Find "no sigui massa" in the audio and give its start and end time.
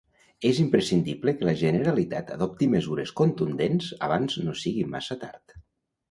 4.47-5.19